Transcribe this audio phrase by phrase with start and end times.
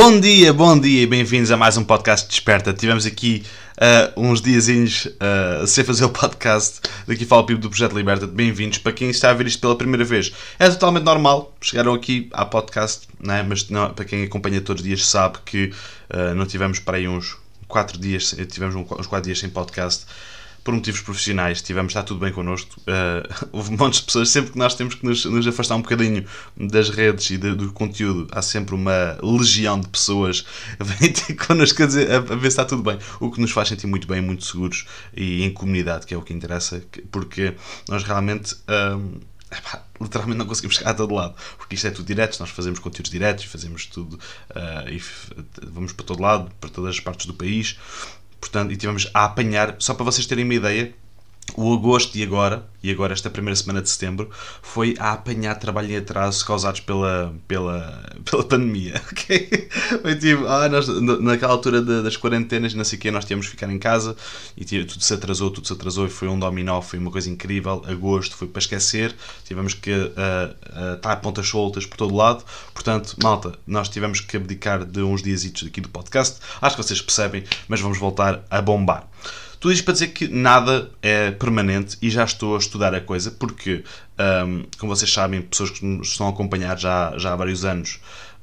[0.00, 2.72] Bom dia, bom dia e bem-vindos a mais um podcast Desperta.
[2.72, 3.42] Tivemos aqui
[3.76, 6.82] uh, uns diazinhos uh, sem fazer o podcast.
[7.04, 8.24] Daqui fala o Pipo do Projeto Liberta.
[8.24, 8.78] Bem-vindos.
[8.78, 11.52] Para quem está a ver isto pela primeira vez, é totalmente normal.
[11.60, 13.42] Chegaram aqui à podcast, né?
[13.42, 15.72] mas não, para quem acompanha todos os dias sabe que
[16.14, 17.36] uh, não tivemos para aí uns
[17.66, 20.06] 4 dias, tivemos uns 4 dias sem podcast
[20.68, 22.78] por motivos profissionais, tivemos, está tudo bem connosco.
[22.80, 26.26] Uh, houve montes de pessoas, sempre que nós temos que nos, nos afastar um bocadinho
[26.54, 30.44] das redes e de, do conteúdo, há sempre uma legião de pessoas
[30.78, 32.98] a virem ter connosco a, dizer, a, a, ver se está tudo bem.
[33.18, 34.84] O que nos faz sentir muito bem, muito seguros
[35.16, 37.54] e em comunidade, que é o que interessa, porque
[37.88, 38.54] nós realmente.
[38.68, 42.50] Um, Epá, literalmente não conseguimos chegar a todo lado, porque isto é tudo direto, nós
[42.50, 44.16] fazemos conteúdos diretos, fazemos tudo
[44.50, 45.02] uh, e
[45.62, 47.78] vamos para todo lado, para todas as partes do país,
[48.40, 50.94] Portanto, e tivemos a apanhar, só para vocês terem uma ideia,
[51.58, 54.30] o agosto e agora, e agora esta primeira semana de setembro,
[54.62, 59.02] foi a apanhar trabalho em atraso causados pela, pela, pela pandemia.
[59.18, 59.68] Okay?
[60.00, 60.86] Foi tipo, ah, nós,
[61.20, 64.14] naquela altura de, das quarentenas, não sei o quê, nós tínhamos que ficar em casa
[64.56, 67.82] e tudo se atrasou, tudo se atrasou e foi um dominó, foi uma coisa incrível.
[67.86, 72.44] Agosto foi para esquecer, tivemos que uh, uh, estar a pontas soltas por todo lado.
[72.72, 76.38] Portanto, malta, nós tivemos que abdicar de uns dias aqui do podcast.
[76.62, 79.08] Acho que vocês percebem, mas vamos voltar a bombar.
[79.60, 83.30] Tudo isto para dizer que nada é permanente e já estou a estudar a coisa,
[83.30, 83.82] porque,
[84.46, 87.98] um, como vocês sabem, pessoas que nos estão a acompanhar já, já há vários anos,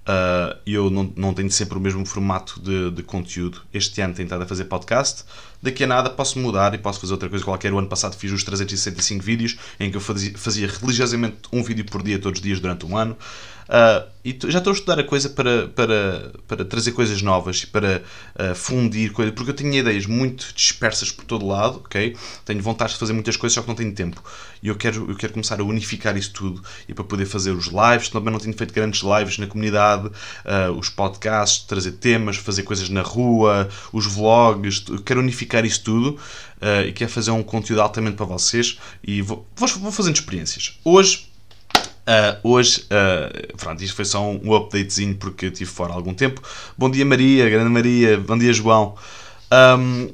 [0.06, 3.62] uh, eu não, não tenho sempre o mesmo formato de, de conteúdo.
[3.74, 5.24] Este ano tenho estado a fazer podcast,
[5.62, 7.74] daqui a nada posso mudar e posso fazer outra coisa qualquer.
[7.74, 11.86] O ano passado fiz os 365 vídeos, em que eu fazia, fazia religiosamente um vídeo
[11.86, 13.18] por dia, todos os dias, durante um ano.
[13.66, 17.68] Uh, e já estou a estudar a coisa para, para, para trazer coisas novas e
[17.68, 18.02] para
[18.36, 22.16] uh, fundir coisas, porque eu tinha ideias muito dispersas por todo lado, ok?
[22.44, 24.24] Tenho vontade de fazer muitas coisas, só que não tenho tempo.
[24.62, 27.68] E eu quero, eu quero começar a unificar isso tudo e para poder fazer os
[27.68, 28.10] lives.
[28.10, 32.90] Também não tenho feito grandes lives na comunidade, uh, os podcasts, trazer temas, fazer coisas
[32.90, 34.84] na rua, os vlogs.
[35.06, 36.18] Quero unificar isso tudo
[36.88, 40.80] e quero fazer um conteúdo altamente para vocês e vou, vou, vou fazendo experiências.
[40.84, 41.28] Hoje
[42.06, 46.42] Uh, hoje, uh, pronto, isto foi só um, updatezinho porque estive fora há algum tempo.
[46.78, 48.96] Bom dia, Maria, grande Maria, bom dia, João.
[49.52, 50.14] Um,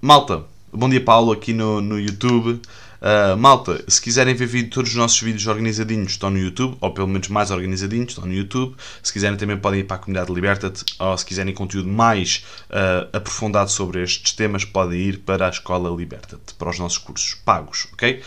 [0.00, 2.60] malta, bom dia, Paulo, aqui no, no YouTube.
[3.02, 6.92] Uh, malta, se quiserem ver vídeo, todos os nossos vídeos organizadinhos estão no YouTube, ou
[6.92, 8.76] pelo menos mais organizadinhos estão no YouTube.
[9.02, 13.08] Se quiserem também podem ir para a comunidade Liberta-te, ou se quiserem conteúdo mais uh,
[13.16, 17.88] aprofundado sobre estes temas, podem ir para a Escola Liberta-te, para os nossos cursos pagos,
[17.94, 18.22] ok?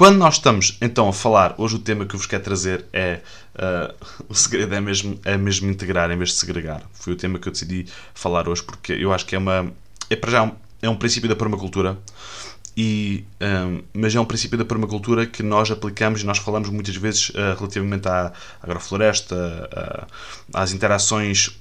[0.00, 3.20] Quando nós estamos então a falar, hoje o tema que eu vos quero trazer é
[3.54, 3.94] uh,
[4.30, 6.80] o segredo é mesmo, é mesmo integrar em vez de segregar.
[6.94, 7.84] Foi o tema que eu decidi
[8.14, 9.70] falar hoje porque eu acho que é uma.
[10.08, 11.98] É para já um, é um princípio da permacultura.
[12.74, 16.96] E, um, mas é um princípio da permacultura que nós aplicamos e nós falamos muitas
[16.96, 18.32] vezes uh, relativamente à
[18.62, 20.06] agrofloresta, uh,
[20.54, 21.60] às interações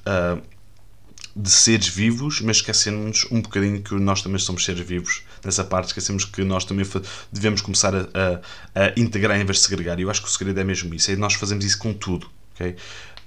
[1.35, 5.23] de seres vivos, mas esquecemos um bocadinho que nós também somos seres vivos.
[5.43, 6.85] Nessa parte, esquecemos que nós também
[7.31, 9.99] devemos começar a, a, a, integrar em vez de segregar.
[9.99, 11.11] E eu acho que o segredo é mesmo isso.
[11.11, 12.29] É nós fazemos isso com tudo.
[12.55, 12.75] Okay?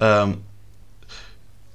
[0.01, 0.52] Um,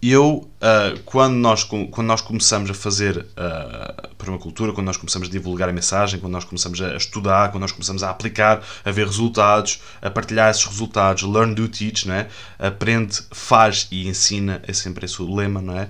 [0.01, 5.31] eu, uh, quando, nós, quando nós começamos a fazer uh, permacultura, quando nós começamos a
[5.31, 9.07] divulgar a mensagem, quando nós começamos a estudar, quando nós começamos a aplicar, a ver
[9.07, 12.27] resultados, a partilhar esses resultados, learn, do, teach, não é?
[12.59, 15.89] aprende, faz e ensina, é sempre esse o lema, não é?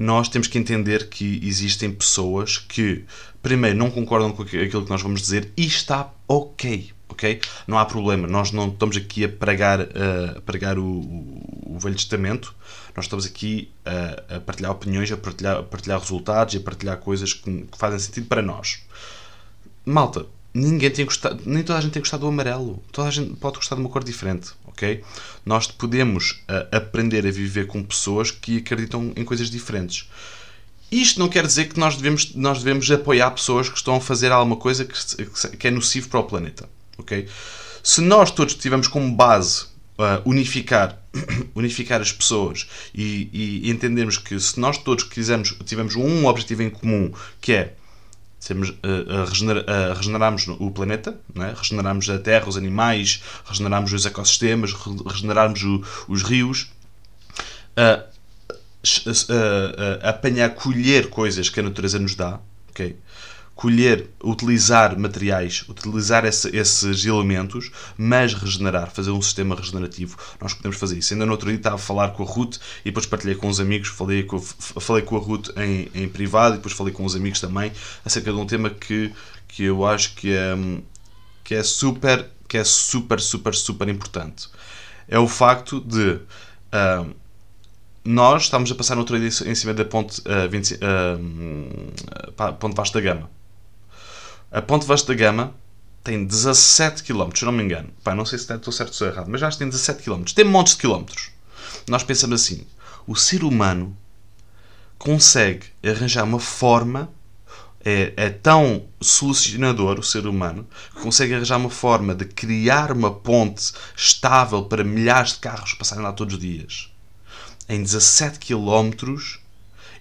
[0.00, 3.04] nós temos que entender que existem pessoas que,
[3.42, 7.38] primeiro, não concordam com aquilo que nós vamos dizer e está ok, ok?
[7.66, 11.78] Não há problema, nós não estamos aqui a pregar, uh, a pregar o, o, o,
[11.78, 12.54] Velho Testamento,
[12.96, 16.96] nós estamos aqui a, a partilhar opiniões, a partilhar, a partilhar resultados e a partilhar
[16.98, 18.80] coisas que, que fazem sentido para nós.
[19.84, 22.82] Malta, ninguém tem gostado, nem toda a gente tem gostado do amarelo.
[22.92, 25.02] Toda a gente pode gostar de uma cor diferente, ok?
[25.44, 30.08] Nós podemos uh, aprender a viver com pessoas que acreditam em coisas diferentes.
[30.90, 34.32] Isto não quer dizer que nós devemos, nós devemos apoiar pessoas que estão a fazer
[34.32, 37.28] alguma coisa que, que é nocivo para o planeta, ok?
[37.82, 39.64] Se nós todos tivermos como base
[39.96, 40.99] uh, unificar,
[41.54, 43.28] unificar as pessoas e,
[43.64, 47.74] e entendermos que se nós todos quisermos, tivermos um objetivo em comum, que é
[48.46, 51.52] Temos, uh, uh, regenerarmos o planeta, é?
[51.54, 54.72] regenerarmos a terra, os animais, regenerarmos os ecossistemas,
[55.06, 56.68] regenerarmos o, os rios,
[60.02, 62.40] apanhar, colher coisas que a natureza nos dá,
[62.70, 62.96] okay?
[63.60, 70.16] Colher, utilizar materiais, utilizar esse, esses elementos, mas regenerar, fazer um sistema regenerativo.
[70.40, 71.12] Nós podemos fazer isso.
[71.12, 73.60] Ainda no outro dia estava a falar com a Ruth e depois partilhei com os
[73.60, 77.14] amigos, falei com, falei com a Ruth em, em privado e depois falei com os
[77.14, 77.70] amigos também
[78.02, 79.12] acerca de um tema que,
[79.46, 80.56] que eu acho que é,
[81.44, 84.48] que é super, que é super, super, super importante.
[85.06, 87.14] É o facto de uh,
[88.02, 92.74] nós estamos a passar no outro dia em cima da ponte, uh, 20, uh, ponte
[92.74, 93.39] Vasco da Gama.
[94.50, 95.54] A ponte Vasco da Gama
[96.02, 97.90] tem 17 km, se não me engano.
[98.02, 100.24] Pá, não sei se estou certo ou se errado, mas acho que tem 17 km.
[100.34, 101.30] Tem montes de quilómetros.
[101.88, 102.66] Nós pensamos assim:
[103.06, 103.96] o ser humano
[104.98, 107.10] consegue arranjar uma forma,
[107.84, 113.10] é, é tão solucionador o ser humano, que consegue arranjar uma forma de criar uma
[113.10, 116.90] ponte estável para milhares de carros passarem lá todos os dias
[117.70, 118.90] em 17 km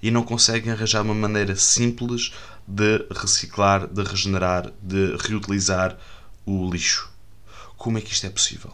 [0.02, 2.34] e não conseguem arranjar uma maneira simples
[2.70, 5.98] de reciclar, de regenerar, de reutilizar
[6.46, 7.10] o lixo.
[7.76, 8.72] Como é que isto é possível?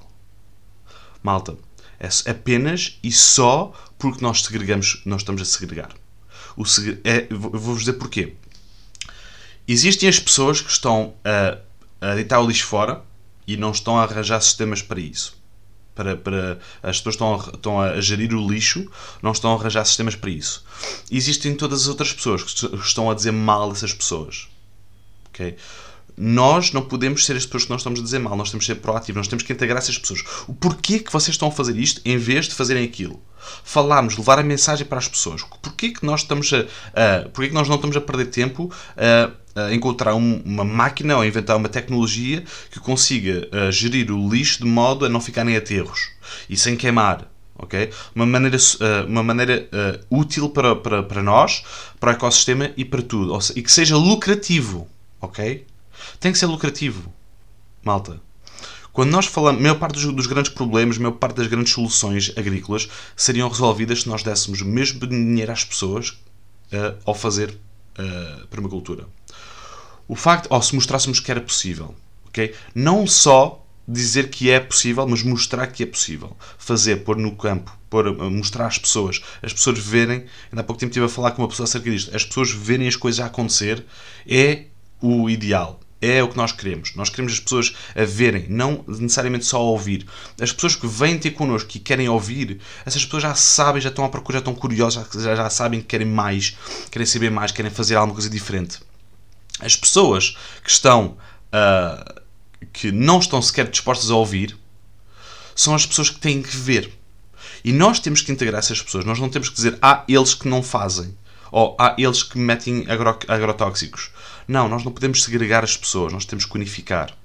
[1.24, 1.57] Malta,
[1.97, 5.89] é apenas e só porque nós segregamos, nós estamos a segregar.
[6.57, 6.63] O
[7.03, 8.36] é, Vou-vos dizer porquê.
[9.68, 11.57] Existem as pessoas que estão a,
[12.06, 13.01] a deitar o lixo fora
[13.47, 15.38] e não estão a arranjar sistemas para isso.
[15.95, 18.86] Para, para, as pessoas estão a, estão a gerir o lixo,
[19.24, 20.63] não estão a arranjar sistemas para isso.
[21.09, 24.47] Existem todas as outras pessoas que estão a dizer mal dessas pessoas.
[25.30, 25.56] Okay?
[26.17, 28.73] Nós não podemos ser as pessoas que nós estamos a dizer mal, nós temos que
[28.73, 30.23] ser proativos, nós temos que integrar essas pessoas.
[30.47, 33.21] O porquê que vocês estão a fazer isto em vez de fazerem aquilo?
[33.63, 35.44] Falarmos, levar a mensagem para as pessoas.
[35.62, 39.62] Porquê que nós, estamos a, uh, porquê que nós não estamos a perder tempo a,
[39.67, 44.63] a encontrar um, uma máquina ou inventar uma tecnologia que consiga uh, gerir o lixo
[44.63, 46.11] de modo a não ficar em aterros
[46.50, 47.29] e sem queimar?
[47.57, 47.89] Okay?
[48.13, 48.57] Uma maneira,
[49.07, 51.63] uma maneira uh, útil para, para, para nós,
[52.00, 53.39] para o ecossistema e para tudo.
[53.39, 54.88] Seja, e que seja lucrativo.
[55.21, 55.65] ok?
[56.19, 57.12] Tem que ser lucrativo.
[57.83, 58.19] Malta.
[58.92, 61.74] Quando nós falamos, a maior parte dos, dos, grandes problemas, a maior parte das grandes
[61.74, 66.12] soluções agrícolas seriam resolvidas se nós dessemos o mesmo dinheiro às pessoas
[66.71, 69.06] uh, ao fazer uh, permacultura.
[70.07, 71.94] O facto, ou se mostrássemos que era possível,
[72.27, 72.56] ok?
[72.74, 76.36] Não só dizer que é possível, mas mostrar que é possível.
[76.57, 80.25] Fazer, pôr no campo, pôr, mostrar às pessoas, as pessoas verem.
[80.51, 82.15] Ainda há pouco tempo estive a falar com uma pessoa acerca disto.
[82.15, 83.86] As pessoas verem as coisas a acontecer
[84.27, 84.65] é
[85.01, 85.80] o ideal.
[86.01, 86.94] É o que nós queremos.
[86.95, 90.06] Nós queremos as pessoas a verem, não necessariamente só a ouvir.
[90.39, 94.06] As pessoas que vêm ter connosco e querem ouvir, essas pessoas já sabem, já estão
[94.06, 96.57] à procura, já estão curiosas, já, já sabem que querem mais,
[96.92, 98.80] querem saber mais, querem fazer alguma coisa diferente.
[99.59, 101.18] As pessoas que estão.
[101.47, 102.25] Uh,
[102.74, 104.57] que não estão sequer dispostas a ouvir
[105.56, 106.92] são as pessoas que têm que ver.
[107.63, 109.06] E nós temos que integrar essas pessoas.
[109.06, 111.18] Nós não temos que dizer, ah, eles que não fazem.
[111.51, 114.12] Ou há ah, eles que metem agro agrotóxicos.
[114.47, 117.15] Não, nós não podemos segregar as pessoas, nós temos que unificar.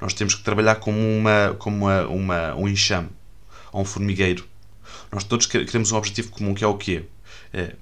[0.00, 3.10] Nós temos que trabalhar como, uma, como uma, uma, um enxame
[3.72, 4.44] ou um formigueiro.
[5.10, 7.04] Nós todos queremos um objetivo comum que é o quê?
[7.52, 7.74] É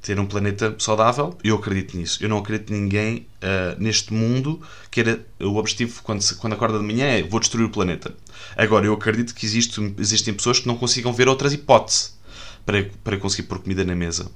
[0.00, 1.36] ter um planeta saudável.
[1.44, 2.22] Eu acredito nisso.
[2.22, 6.78] Eu não acredito ninguém uh, neste mundo que era o objetivo quando, se, quando acorda
[6.78, 8.14] de manhã é vou destruir o planeta.
[8.56, 12.18] Agora, eu acredito que existe, existem pessoas que não consigam ver outras hipóteses
[12.66, 14.30] para, para conseguir pôr comida na mesa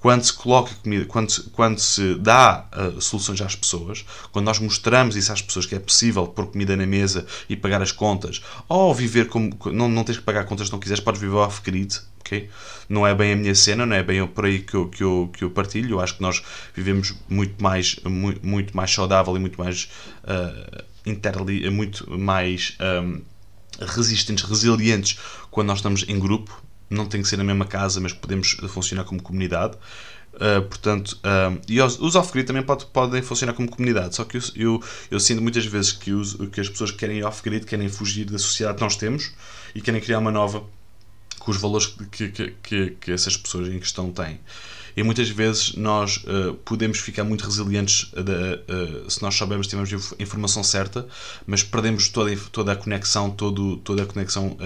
[0.00, 5.14] quando se coloca comida, quando quando se dá uh, soluções às pessoas, quando nós mostramos
[5.14, 8.94] isso às pessoas que é possível pôr comida na mesa e pagar as contas, ou
[8.94, 9.56] viver como.
[9.66, 12.48] Não, não tens que pagar contas se não quiseres, podes viver off-grid, ok?
[12.88, 15.30] Não é bem a minha cena, não é bem por aí que eu, que eu,
[15.32, 15.96] que eu partilho.
[15.96, 16.42] Eu acho que nós
[16.74, 19.90] vivemos muito mais, muito, muito mais saudável e muito mais.
[20.24, 22.76] Uh, interli, muito mais.
[22.80, 23.20] Um,
[23.80, 25.18] resistentes, resilientes
[25.50, 29.04] quando nós estamos em grupo, não tem que ser na mesma casa, mas podemos funcionar
[29.04, 29.76] como comunidade.
[30.34, 34.36] Uh, portanto, uh, e os, os off-grid também pode, podem funcionar como comunidade, só que
[34.36, 37.88] eu, eu, eu sinto muitas vezes que, os, que as pessoas que querem off-grid querem
[37.88, 39.32] fugir da sociedade que nós temos
[39.74, 40.62] e querem criar uma nova
[41.40, 44.38] com os valores que, que, que, que essas pessoas em questão têm.
[44.96, 50.22] E muitas vezes nós uh, podemos ficar muito resilientes de, se nós soubermos, tivermos a
[50.22, 51.06] informação certa,
[51.46, 54.56] mas perdemos toda, toda a conexão, todo, toda a conexão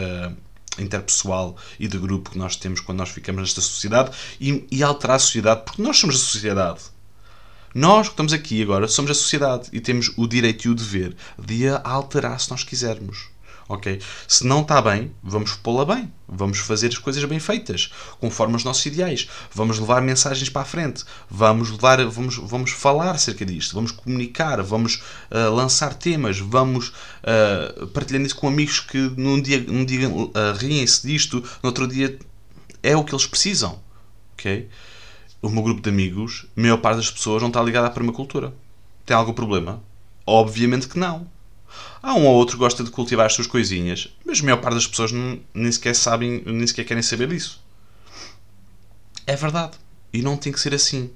[0.78, 5.16] interpessoal e de grupo que nós temos quando nós ficamos nesta sociedade e, e alterar
[5.16, 6.80] a sociedade, porque nós somos a sociedade.
[7.74, 11.16] Nós que estamos aqui agora somos a sociedade e temos o direito e o dever
[11.38, 13.33] de a alterar se nós quisermos
[13.68, 14.00] ok?
[14.28, 16.12] Se não está bem, vamos pô-la bem.
[16.26, 19.28] Vamos fazer as coisas bem feitas, conforme os nossos ideais.
[19.52, 21.04] Vamos levar mensagens para a frente.
[21.30, 23.74] Vamos levar, vamos, vamos falar acerca disto.
[23.74, 24.62] Vamos comunicar.
[24.62, 26.38] Vamos uh, lançar temas.
[26.38, 31.68] Vamos uh, partilhando isso com amigos que num dia, num dia uh, riem-se disto, no
[31.68, 32.18] outro dia
[32.82, 33.80] é o que eles precisam,
[34.34, 34.68] ok?
[35.40, 38.54] O meu grupo de amigos, a maior parte das pessoas não está ligada à permacultura.
[39.06, 39.82] Tem algum problema?
[40.26, 41.26] Obviamente que não.
[42.02, 44.74] Há um ou outro que gosta de cultivar as suas coisinhas, mas a maior parte
[44.74, 47.62] das pessoas nem sequer sabem, nem sequer querem saber disso.
[49.26, 49.78] É verdade.
[50.12, 51.10] E não tem que ser assim.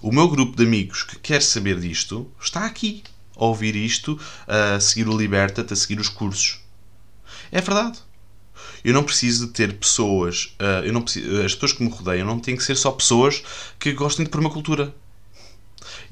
[0.00, 3.02] O meu grupo de amigos que quer saber disto está aqui,
[3.36, 6.60] a ouvir isto, a seguir o Liberta, a seguir os cursos.
[7.50, 7.98] É verdade.
[8.84, 12.26] Eu não preciso de ter pessoas, uh, eu não preciso, as pessoas que me rodeiam
[12.26, 13.42] não têm que ser só pessoas
[13.78, 14.94] que gostem de permacultura.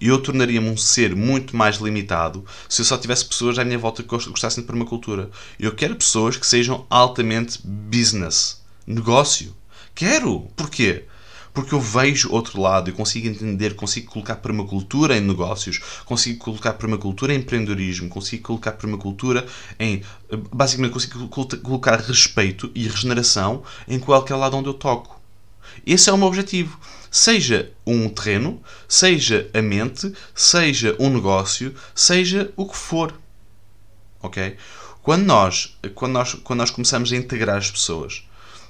[0.00, 3.78] E eu tornaria-me um ser muito mais limitado se eu só tivesse pessoas à minha
[3.78, 5.30] volta que gostassem de permacultura.
[5.58, 9.54] Eu quero pessoas que sejam altamente business, negócio.
[9.94, 10.48] Quero!
[10.56, 11.04] Porquê?
[11.52, 16.74] porque eu vejo outro lado e consigo entender, consigo colocar permacultura em negócios, consigo colocar
[16.74, 19.46] permacultura em empreendedorismo, consigo colocar permacultura
[19.78, 20.02] em.
[20.52, 25.19] Basicamente, consigo colocar respeito e regeneração em qualquer lado onde eu toco.
[25.86, 26.78] Esse é o meu objetivo.
[27.10, 33.12] Seja um terreno, seja a mente, seja um negócio, seja o que for.
[34.22, 34.56] Ok?
[35.02, 38.22] Quando nós, quando nós, quando nós começamos a integrar as pessoas,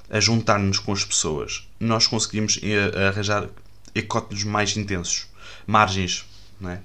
[0.09, 3.47] a juntar-nos com as pessoas, nós conseguimos eh, arranjar
[3.93, 5.27] ecótonos mais intensos,
[5.67, 6.25] margens,
[6.59, 6.81] não é?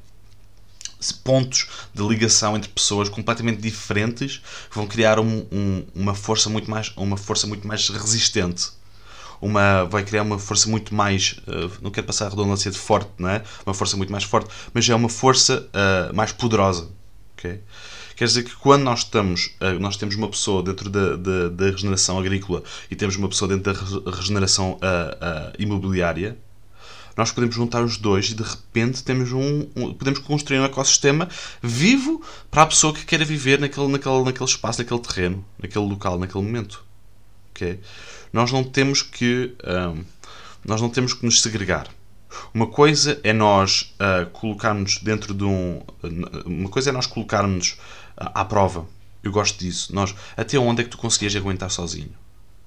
[1.23, 6.71] pontos de ligação entre pessoas completamente diferentes que vão criar um, um, uma força muito
[6.71, 8.71] mais uma força muito mais resistente
[9.41, 13.11] uma vai criar uma força muito mais uh, não quero passar a redundância de forte
[13.19, 16.89] não é uma força muito mais forte mas é uma força uh, mais poderosa
[17.37, 17.61] ok
[18.17, 21.67] Quer dizer que quando nós estamos, eh, nós temos uma pessoa dentro da, da, da
[21.67, 24.81] regeneração agrícola e temos uma pessoa dentro da regeneração
[25.59, 26.39] imobiliária,
[27.17, 31.29] nós podemos juntar os dois e de repente temos um, um, podemos construir um ecossistema
[31.63, 36.19] vivo para a pessoa que queira viver naquele, naquele, naquele espaço, naquele terreno, naquele local,
[36.19, 36.86] naquele momento.
[37.57, 37.81] Okay?
[38.33, 40.05] Nós não temos que um,
[40.65, 41.89] nós não temos que nos segregar.
[42.53, 45.81] Uma coisa é nós uh, colocarmos dentro de um.
[46.45, 47.79] Uma coisa é nós colocarmos
[48.17, 48.87] à prova.
[49.23, 49.95] Eu gosto disso.
[49.95, 52.11] Nós, até onde é que tu conseguias aguentar sozinho?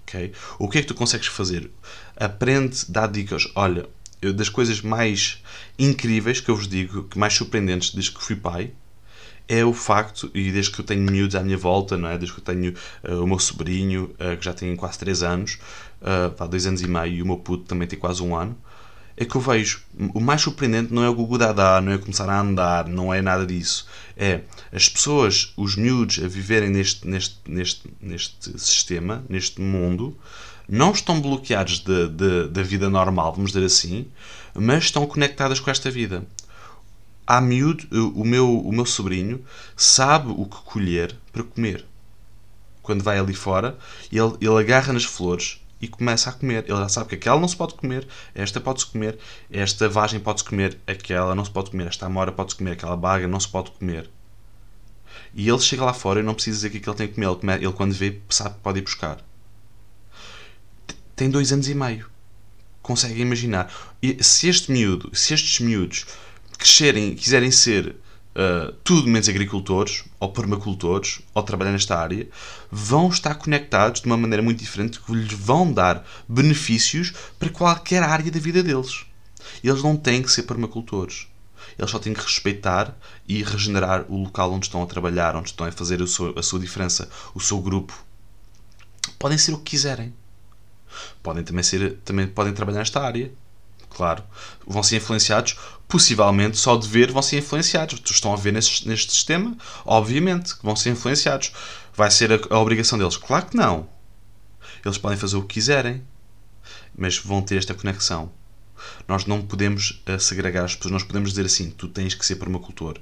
[0.03, 0.33] Okay?
[0.57, 1.69] O que é que tu consegues fazer?
[2.17, 3.47] Aprende, dá dicas.
[3.53, 3.87] Olha,
[4.21, 5.43] eu, das coisas mais
[5.77, 8.71] incríveis que eu vos digo, que mais surpreendentes desde que fui pai,
[9.49, 12.19] é o facto, e desde que eu tenho miúdos à minha volta, não é?
[12.19, 12.71] desde que eu tenho
[13.03, 15.57] uh, o meu sobrinho, uh, que já tem quase 3 anos,
[16.03, 18.55] uh, há 2 anos e meio, e o meu puto também tem quase um ano,
[19.17, 19.81] é que eu vejo,
[20.13, 23.21] o mais surpreendente não é o Google Dada, não é começar a andar, não é
[23.21, 23.85] nada disso.
[24.15, 24.41] É
[24.71, 30.17] as pessoas, os miúdos a viverem neste, neste, neste, neste sistema, neste mundo,
[30.69, 31.83] não estão bloqueados
[32.49, 34.07] da vida normal, vamos dizer assim,
[34.53, 36.23] mas estão conectadas com esta vida.
[37.31, 39.45] Há miúdo, o meu, o meu sobrinho
[39.77, 41.85] sabe o que colher para comer.
[42.81, 43.77] Quando vai ali fora,
[44.11, 46.65] ele, ele agarra nas flores, e começa a comer.
[46.67, 49.19] Ele já sabe que aquela não se pode comer, esta pode-se comer,
[49.51, 53.27] esta vagem pode-se comer, aquela não se pode comer, esta amora pode-se comer, aquela baga
[53.27, 54.09] não se pode comer.
[55.31, 57.27] E ele chega lá fora e não precisa dizer que ele tem que comer.
[57.53, 59.23] Ele, ele quando vê, sabe que pode ir buscar.
[61.15, 62.09] Tem dois anos e meio.
[62.81, 63.71] Consegue imaginar.
[64.01, 66.07] E se este miúdo, se estes miúdos
[66.59, 67.95] crescerem e quiserem ser
[68.35, 72.27] uh, tudo menos agricultores, ou permacultores, ou trabalhar nesta área,
[72.69, 78.03] vão estar conectados de uma maneira muito diferente que lhes vão dar benefícios para qualquer
[78.03, 79.05] área da vida deles.
[79.63, 81.27] Eles não têm que ser permacultores.
[81.77, 85.65] Eles só têm que respeitar e regenerar o local onde estão a trabalhar, onde estão
[85.65, 87.97] a fazer a sua, a sua diferença, o seu grupo.
[89.17, 90.13] Podem ser o que quiserem.
[91.23, 93.31] Podem também, ser, também podem trabalhar nesta área
[93.89, 94.23] claro.
[94.65, 98.01] Vão ser influenciados, possivelmente só de ver vão ser influenciados.
[98.09, 101.51] Estão a ver neste, neste sistema, obviamente, que vão ser influenciados.
[101.93, 103.17] Vai ser a, a obrigação deles?
[103.17, 103.89] Claro que não.
[104.85, 106.03] Eles podem fazer o que quiserem,
[106.97, 108.31] mas vão ter esta conexão.
[109.07, 112.35] Nós não podemos uh, segregar as pessoas, nós podemos dizer assim: tu tens que ser
[112.35, 112.99] permacultor.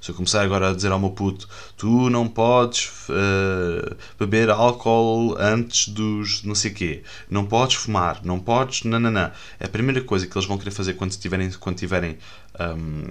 [0.00, 5.36] Se eu começar agora a dizer ao meu puto, tu não podes uh, beber álcool
[5.38, 8.84] antes dos não sei quê, não podes fumar, não podes.
[8.84, 9.32] Nananã.
[9.58, 12.18] A primeira coisa que eles vão querer fazer quando tiverem, quando tiverem
[12.58, 13.04] um,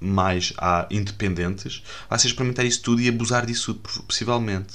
[0.00, 3.74] mais ah, independentes vai ser experimentar isso tudo e abusar disso
[4.06, 4.74] possivelmente.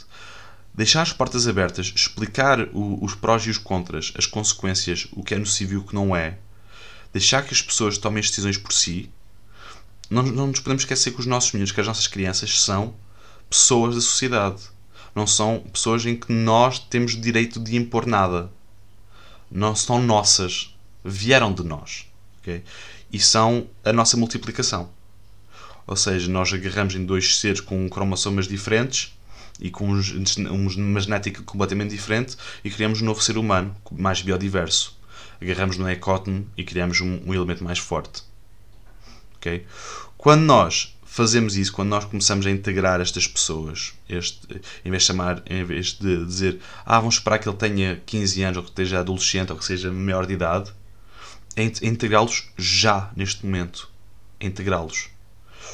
[0.74, 5.36] Deixar as portas abertas, explicar o, os prós e os contras, as consequências, o que
[5.36, 6.38] é nocivo e o que não é.
[7.14, 9.12] Deixar que as pessoas tomem as decisões por si
[10.14, 12.94] não, não nos podemos esquecer que os nossos meninos, que as nossas crianças são
[13.50, 14.62] pessoas da sociedade.
[15.16, 18.52] Não são pessoas em que nós temos direito de impor nada.
[19.50, 20.76] Não são nossas.
[21.04, 22.08] Vieram de nós.
[22.40, 22.64] Okay?
[23.12, 24.90] E são a nossa multiplicação.
[25.86, 29.18] Ou seja, nós agarramos em dois seres com cromossomas diferentes
[29.60, 34.98] e com uma genética completamente diferente e criamos um novo ser humano, mais biodiverso.
[35.42, 38.24] Agarramos no ecótono e criamos um, um elemento mais forte.
[39.44, 39.66] Okay?
[40.18, 45.08] Quando nós fazemos isso, quando nós começamos a integrar estas pessoas, este, em vez de
[45.08, 48.70] chamar, em vez de dizer, ah, vamos esperar que ele tenha 15 anos, ou que
[48.70, 50.74] esteja adolescente, ou que seja maior de idade,
[51.56, 53.90] é integrá-los já, neste momento.
[54.40, 55.10] É integrá-los.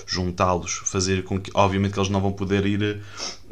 [0.05, 3.01] juntá-los, fazer com que, obviamente, que eles não vão poder ir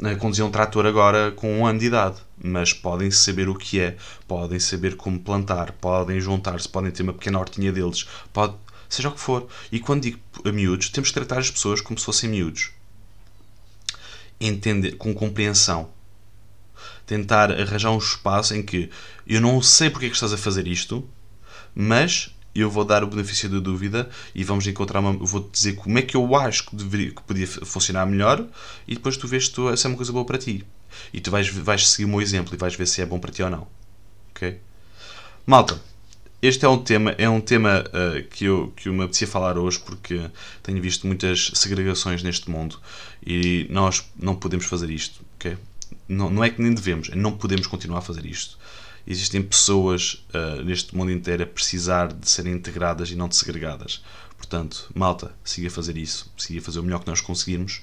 [0.00, 3.80] uh, conduzir um trator agora com um ano de idade, mas podem saber o que
[3.80, 3.96] é,
[4.26, 8.54] podem saber como plantar, podem juntar-se, podem ter uma pequena hortinha deles, pode,
[8.88, 9.46] seja o que for.
[9.70, 10.18] E quando digo
[10.52, 12.70] miúdos, temos que tratar as pessoas como se fossem miúdos.
[14.40, 15.90] Entender, com compreensão.
[17.06, 18.90] Tentar arranjar um espaço em que
[19.26, 21.08] eu não sei porque é que estás a fazer isto,
[21.74, 25.12] mas eu vou dar o benefício da dúvida e vamos encontrar uma.
[25.12, 28.46] Vou dizer como é que eu acho que, deveria, que podia funcionar melhor
[28.86, 30.64] e depois tu vês se, se é uma coisa boa para ti.
[31.12, 33.32] E tu vais, vais seguir o meu exemplo e vais ver se é bom para
[33.32, 33.66] ti ou não.
[34.30, 34.60] Ok?
[35.46, 35.80] Malta,
[36.40, 39.58] este é um tema, é um tema uh, que, eu, que eu me apetecia falar
[39.58, 40.30] hoje porque
[40.62, 42.78] tenho visto muitas segregações neste mundo
[43.26, 45.56] e nós não podemos fazer isto, ok?
[46.08, 48.58] Não, não é que nem devemos, é não podemos continuar a fazer isto.
[49.06, 54.02] Existem pessoas uh, neste mundo inteiro a precisar de serem integradas e não de segregadas.
[54.38, 57.82] Portanto, malta, siga a fazer isso, siga a fazer o melhor que nós conseguirmos.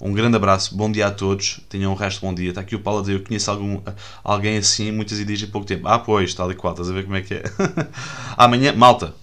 [0.00, 2.50] Um grande abraço, bom dia a todos, tenham um resto de bom dia.
[2.50, 3.80] Está aqui o Paulo a dizer, eu conheço algum,
[4.22, 5.88] alguém assim, muitas ideias em pouco tempo.
[5.88, 7.42] Ah, pois, tal e qual, estás a ver como é que é.
[8.36, 9.14] amanhã, malta,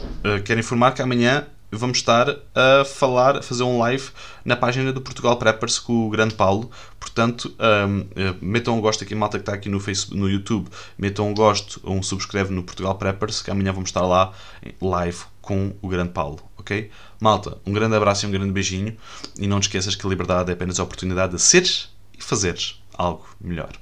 [0.00, 4.08] uh, quero informar que amanhã vamos estar a falar, a fazer um live
[4.44, 6.70] na página do Portugal Preppers com o grande Paulo.
[6.98, 10.68] Portanto, um, eh, metam um gosto aqui, malta que está aqui no, Facebook, no YouTube,
[10.98, 14.32] metam um gosto um subscreve no Portugal Preppers, que amanhã vamos estar lá
[14.80, 16.90] live com o grande Paulo, ok?
[17.20, 18.96] Malta, um grande abraço e um grande beijinho
[19.38, 21.88] e não te esqueças que a liberdade é apenas a oportunidade de seres
[22.18, 23.72] e fazeres algo melhor.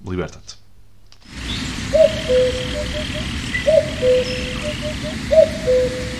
[0.00, 0.56] Liberta-te.